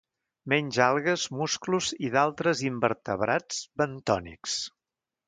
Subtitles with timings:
[0.51, 4.57] Menja algues, musclos i d'altres invertebrats bentònics.